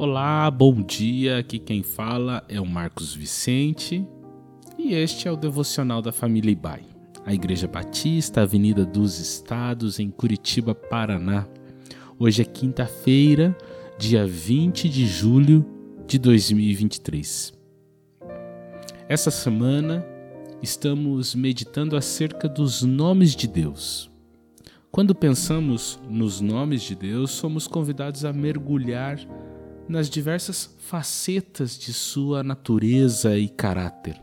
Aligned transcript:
Olá, 0.00 0.48
bom 0.48 0.80
dia. 0.80 1.38
Aqui 1.38 1.58
quem 1.58 1.82
fala 1.82 2.44
é 2.48 2.60
o 2.60 2.64
Marcos 2.64 3.12
Vicente 3.12 4.06
e 4.78 4.94
este 4.94 5.26
é 5.26 5.32
o 5.32 5.36
devocional 5.36 6.00
da 6.00 6.12
família 6.12 6.52
Ibai, 6.52 6.84
a 7.26 7.34
Igreja 7.34 7.66
Batista, 7.66 8.42
Avenida 8.42 8.86
dos 8.86 9.18
Estados, 9.18 9.98
em 9.98 10.08
Curitiba, 10.08 10.72
Paraná. 10.72 11.48
Hoje 12.16 12.42
é 12.42 12.44
quinta-feira, 12.44 13.58
dia 13.98 14.24
20 14.24 14.88
de 14.88 15.04
julho 15.04 15.66
de 16.06 16.16
2023. 16.16 17.52
Essa 19.08 19.32
semana 19.32 20.06
estamos 20.62 21.34
meditando 21.34 21.96
acerca 21.96 22.48
dos 22.48 22.84
nomes 22.84 23.34
de 23.34 23.48
Deus. 23.48 24.08
Quando 24.92 25.12
pensamos 25.12 25.98
nos 26.08 26.40
nomes 26.40 26.82
de 26.82 26.94
Deus, 26.94 27.32
somos 27.32 27.66
convidados 27.66 28.24
a 28.24 28.32
mergulhar 28.32 29.18
nas 29.88 30.10
diversas 30.10 30.76
facetas 30.78 31.78
de 31.78 31.92
sua 31.92 32.42
natureza 32.42 33.38
e 33.38 33.48
caráter. 33.48 34.20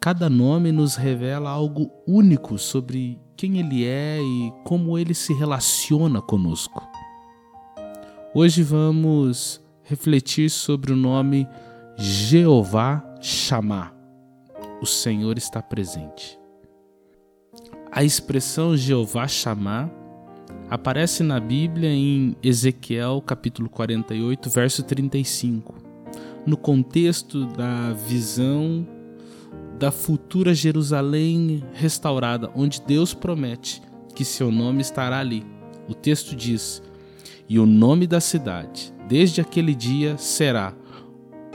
Cada 0.00 0.30
nome 0.30 0.70
nos 0.70 0.94
revela 0.94 1.50
algo 1.50 1.90
único 2.06 2.58
sobre 2.58 3.18
quem 3.36 3.58
ele 3.58 3.84
é 3.84 4.20
e 4.20 4.52
como 4.64 4.96
ele 4.96 5.14
se 5.14 5.34
relaciona 5.34 6.22
conosco. 6.22 6.80
Hoje 8.32 8.62
vamos 8.62 9.60
refletir 9.82 10.48
sobre 10.48 10.92
o 10.92 10.96
nome 10.96 11.48
Jeová 11.96 13.02
Chamar. 13.20 13.94
O 14.80 14.86
Senhor 14.86 15.36
está 15.38 15.60
presente. 15.60 16.38
A 17.90 18.04
expressão 18.04 18.76
Jeová 18.76 19.26
Chamar 19.26 19.90
aparece 20.68 21.22
na 21.22 21.38
Bíblia 21.38 21.90
em 21.90 22.36
Ezequiel 22.42 23.22
capítulo 23.24 23.68
48, 23.68 24.50
verso 24.50 24.82
35, 24.82 25.74
no 26.46 26.56
contexto 26.56 27.46
da 27.46 27.92
visão 27.92 28.86
da 29.78 29.90
futura 29.90 30.54
Jerusalém 30.54 31.62
restaurada, 31.72 32.50
onde 32.54 32.80
Deus 32.80 33.12
promete 33.12 33.82
que 34.14 34.24
seu 34.24 34.50
nome 34.50 34.80
estará 34.80 35.18
ali. 35.18 35.44
O 35.88 35.94
texto 35.94 36.34
diz: 36.34 36.82
E 37.48 37.58
o 37.58 37.66
nome 37.66 38.06
da 38.06 38.20
cidade, 38.20 38.92
desde 39.06 39.40
aquele 39.40 39.74
dia, 39.74 40.16
será: 40.16 40.74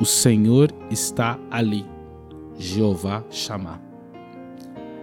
O 0.00 0.04
Senhor 0.04 0.70
está 0.90 1.38
ali. 1.50 1.84
Jeová 2.58 3.24
chamar. 3.30 3.89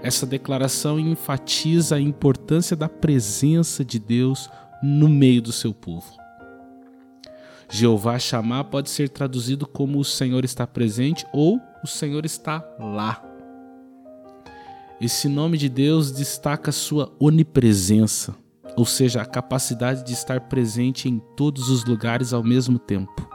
Essa 0.07 0.25
declaração 0.25 0.97
enfatiza 0.97 1.97
a 1.97 1.99
importância 1.99 2.77
da 2.77 2.87
presença 2.87 3.83
de 3.83 3.99
Deus 3.99 4.49
no 4.81 5.09
meio 5.09 5.41
do 5.41 5.51
seu 5.51 5.73
povo. 5.73 6.07
Jeová 7.69 8.17
chamar 8.17 8.63
pode 8.63 8.89
ser 8.89 9.09
traduzido 9.09 9.67
como 9.67 9.99
o 9.99 10.05
Senhor 10.05 10.45
está 10.45 10.65
presente 10.65 11.27
ou 11.33 11.59
o 11.83 11.87
Senhor 11.87 12.23
está 12.25 12.65
lá. 12.79 13.21
Esse 15.01 15.27
nome 15.27 15.57
de 15.57 15.67
Deus 15.67 16.09
destaca 16.09 16.71
sua 16.71 17.13
onipresença, 17.19 18.33
ou 18.77 18.85
seja, 18.85 19.21
a 19.21 19.25
capacidade 19.25 20.05
de 20.05 20.13
estar 20.13 20.39
presente 20.47 21.09
em 21.09 21.19
todos 21.35 21.67
os 21.67 21.83
lugares 21.83 22.31
ao 22.31 22.45
mesmo 22.45 22.79
tempo. 22.79 23.29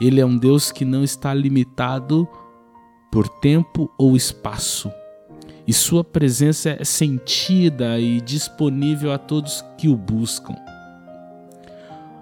Ele 0.00 0.20
é 0.20 0.24
um 0.24 0.38
Deus 0.38 0.70
que 0.70 0.84
não 0.84 1.02
está 1.02 1.34
limitado 1.34 2.24
por 3.10 3.28
tempo 3.28 3.92
ou 3.98 4.14
espaço 4.14 4.92
e 5.66 5.72
sua 5.72 6.04
presença 6.04 6.76
é 6.78 6.84
sentida 6.84 7.98
e 7.98 8.20
disponível 8.20 9.12
a 9.12 9.18
todos 9.18 9.64
que 9.78 9.88
o 9.88 9.96
buscam. 9.96 10.54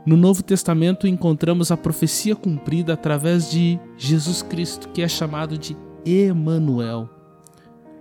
No 0.06 0.16
Novo 0.16 0.42
Testamento 0.42 1.06
encontramos 1.06 1.70
a 1.70 1.76
profecia 1.76 2.34
cumprida 2.34 2.92
através 2.92 3.50
de 3.50 3.78
Jesus 3.96 4.42
Cristo, 4.42 4.88
que 4.88 5.02
é 5.02 5.08
chamado 5.08 5.56
de 5.56 5.76
Emanuel. 6.04 7.08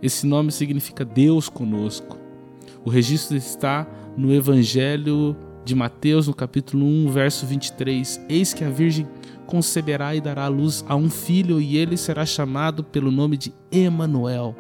Esse 0.02 0.26
nome 0.26 0.52
significa 0.52 1.06
Deus 1.06 1.48
conosco. 1.48 2.18
O 2.84 2.90
registro 2.90 3.38
está 3.38 3.88
no 4.18 4.34
Evangelho 4.34 5.36
de 5.64 5.76
Mateus, 5.76 6.28
no 6.28 6.34
capítulo 6.34 6.86
1, 6.86 7.12
verso 7.12 7.46
23. 7.46 8.20
Eis 8.28 8.52
que 8.52 8.64
a 8.64 8.70
Virgem 8.70 9.08
conceberá 9.46 10.16
e 10.16 10.22
dará 10.22 10.48
luz 10.48 10.84
a 10.88 10.96
um 10.96 11.10
filho, 11.10 11.62
e 11.62 11.78
ele 11.78 11.98
será 11.98 12.26
chamado 12.26 12.84
pelo 12.84 13.12
nome 13.12 13.38
de 13.38 13.54
Emanuel 13.72 14.56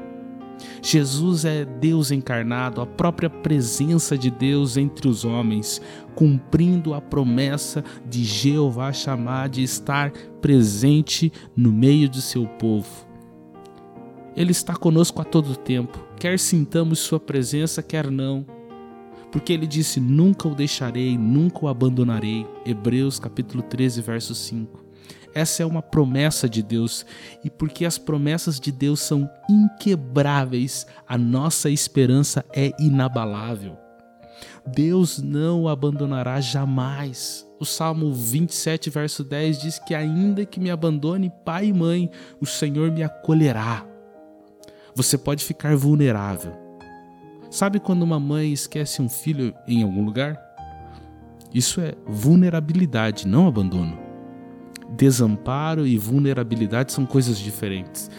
Jesus 0.81 1.45
é 1.45 1.66
Deus 1.66 2.11
encarnado, 2.11 2.81
a 2.81 2.85
própria 2.85 3.29
presença 3.29 4.17
de 4.17 4.29
Deus 4.29 4.77
entre 4.77 5.07
os 5.07 5.23
homens, 5.23 5.81
cumprindo 6.16 6.94
a 6.94 7.01
promessa 7.01 7.83
de 8.07 8.23
Jeová 8.23 8.91
chamar 8.91 9.50
de 9.50 9.63
estar 9.63 10.11
presente 10.41 11.31
no 11.55 11.71
meio 11.71 12.09
de 12.09 12.21
seu 12.21 12.47
povo. 12.47 13.07
Ele 14.35 14.51
está 14.51 14.75
conosco 14.75 15.21
a 15.21 15.25
todo 15.25 15.55
tempo, 15.55 16.00
quer 16.17 16.39
sintamos 16.39 17.00
sua 17.00 17.19
presença, 17.19 17.83
quer 17.83 18.09
não. 18.09 18.45
Porque 19.31 19.53
ele 19.53 19.66
disse: 19.66 20.00
Nunca 20.00 20.47
o 20.47 20.55
deixarei, 20.55 21.17
nunca 21.17 21.66
o 21.66 21.67
abandonarei. 21.67 22.45
Hebreus 22.66 23.17
capítulo 23.17 23.63
13, 23.63 24.01
verso 24.01 24.35
5. 24.35 24.91
Essa 25.34 25.63
é 25.63 25.66
uma 25.66 25.81
promessa 25.81 26.50
de 26.50 26.62
Deus, 26.62 27.06
e 27.44 27.50
porque 27.50 27.85
as 27.85 27.97
promessas 27.97 28.59
de 28.59 28.72
Deus 28.72 29.00
são 29.00 29.29
inquebráveis, 29.50 30.85
a 31.07 31.17
nossa 31.17 31.69
esperança 31.69 32.44
é 32.53 32.72
inabalável. 32.79 33.78
Deus 34.67 35.22
não 35.22 35.63
o 35.63 35.69
abandonará 35.69 36.41
jamais. 36.41 37.47
O 37.59 37.66
Salmo 37.66 38.12
27, 38.12 38.89
verso 38.89 39.23
10 39.23 39.59
diz 39.59 39.79
que, 39.79 39.95
ainda 39.95 40.45
que 40.45 40.59
me 40.59 40.69
abandone 40.69 41.31
pai 41.45 41.68
e 41.68 41.73
mãe, 41.73 42.09
o 42.39 42.45
Senhor 42.45 42.91
me 42.91 43.03
acolherá. 43.03 43.85
Você 44.95 45.18
pode 45.18 45.45
ficar 45.45 45.75
vulnerável. 45.78 46.53
Sabe 47.50 47.79
quando 47.79 48.03
uma 48.03 48.19
mãe 48.19 48.51
esquece 48.51 49.01
um 49.01 49.09
filho 49.09 49.53
em 49.68 49.83
algum 49.83 50.03
lugar? 50.03 50.38
Isso 51.53 51.79
é 51.79 51.94
vulnerabilidade, 52.07 53.28
não 53.28 53.47
abandono 53.47 54.10
desamparo 54.91 55.88
e 55.88 55.97
vulnerabilidade 55.97 56.91
são 56.91 57.06
coisas 57.06 57.38
diferentes. 57.38 58.09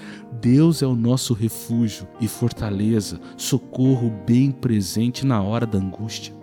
Deus 0.41 0.83
é 0.83 0.87
o 0.87 0.97
nosso 0.97 1.35
refúgio 1.35 2.09
e 2.21 2.27
fortaleza, 2.27 3.21
socorro 3.37 4.11
bem 4.27 4.51
presente 4.51 5.27
na 5.27 5.43
hora 5.43 5.67
da 5.67 5.79
angústia. 5.79 6.35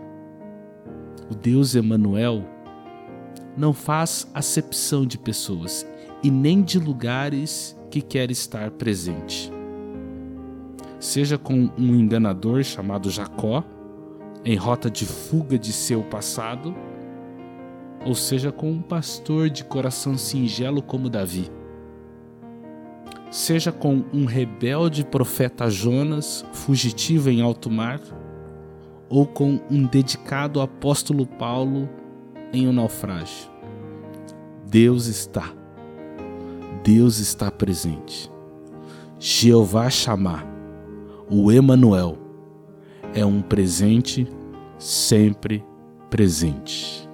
O 1.29 1.35
Deus 1.35 1.75
Emanuel 1.75 2.43
não 3.57 3.73
faz 3.73 4.29
acepção 4.33 5.05
de 5.05 5.17
pessoas 5.17 5.85
e 6.23 6.29
nem 6.29 6.61
de 6.61 6.79
lugares 6.79 7.77
que 7.89 8.01
quer 8.01 8.31
estar 8.31 8.71
presente. 8.71 9.51
Seja 10.99 11.37
com 11.37 11.69
um 11.77 11.95
enganador 11.95 12.63
chamado 12.63 13.09
Jacó, 13.09 13.63
em 14.45 14.55
rota 14.55 14.89
de 14.89 15.05
fuga 15.05 15.57
de 15.57 15.73
seu 15.73 16.03
passado, 16.03 16.73
ou 18.05 18.15
seja, 18.15 18.51
com 18.51 18.71
um 18.71 18.81
pastor 18.81 19.49
de 19.49 19.63
coração 19.63 20.17
singelo 20.17 20.81
como 20.81 21.09
Davi. 21.09 21.49
Seja 23.31 23.71
com 23.71 24.03
um 24.13 24.25
rebelde 24.25 25.05
profeta 25.05 25.69
Jonas, 25.69 26.45
fugitivo 26.51 27.29
em 27.29 27.41
alto 27.41 27.69
mar, 27.69 27.99
ou 29.09 29.25
com 29.25 29.59
um 29.69 29.85
dedicado 29.85 30.61
apóstolo 30.61 31.25
Paulo 31.25 31.89
em 32.53 32.67
um 32.67 32.73
naufrágio. 32.73 33.49
Deus 34.67 35.07
está. 35.07 35.53
Deus 36.83 37.19
está 37.19 37.51
presente. 37.51 38.31
Jeová 39.19 39.89
chamar, 39.89 40.47
o 41.29 41.51
Emanuel, 41.51 42.17
é 43.13 43.25
um 43.25 43.41
presente 43.41 44.27
sempre 44.77 45.63
presente. 46.09 47.08